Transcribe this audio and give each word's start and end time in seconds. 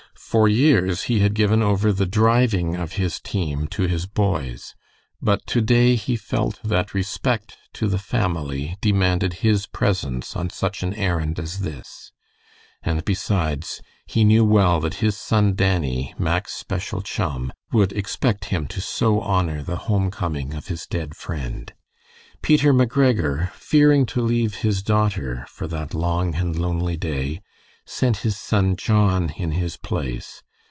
For 0.13 0.47
years 0.47 1.03
he 1.03 1.19
had 1.19 1.33
given 1.33 1.61
over 1.61 1.91
the 1.91 2.05
driving 2.05 2.77
of 2.77 2.93
his 2.93 3.19
team 3.19 3.67
to 3.67 3.81
his 3.83 4.05
boys, 4.05 4.75
but 5.21 5.45
to 5.47 5.59
day 5.59 5.95
he 5.95 6.15
felt 6.15 6.57
that 6.63 6.93
respect 6.93 7.57
to 7.73 7.87
the 7.89 7.97
family 7.99 8.77
demanded 8.79 9.35
his 9.43 9.65
presence 9.67 10.33
on 10.37 10.49
such 10.49 10.83
an 10.83 10.93
errand 10.93 11.37
as 11.37 11.59
this; 11.59 12.13
and 12.81 13.03
besides, 13.03 13.81
he 14.05 14.23
knew 14.23 14.45
well 14.45 14.79
that 14.79 14.95
his 15.03 15.17
son 15.17 15.53
Dannie, 15.53 16.15
Mack's 16.17 16.53
special 16.53 17.01
chum, 17.01 17.51
would 17.73 17.91
expect 17.91 18.45
him 18.45 18.67
to 18.67 18.79
so 18.79 19.19
honor 19.19 19.61
the 19.61 19.75
home 19.89 20.09
coming 20.09 20.53
of 20.53 20.67
his 20.67 20.87
dead 20.87 21.13
friend. 21.13 21.73
Peter 22.41 22.73
McGregor, 22.73 23.51
fearing 23.51 24.05
to 24.05 24.21
leave 24.21 24.55
his 24.55 24.81
daughter 24.81 25.45
for 25.49 25.67
that 25.67 25.93
long 25.93 26.35
and 26.35 26.55
lonely 26.57 26.95
day, 26.95 27.41
sent 27.83 28.17
his 28.17 28.37
son 28.37 28.75
John 28.75 29.31
in 29.31 29.51
his 29.51 29.75
place. 29.75 30.43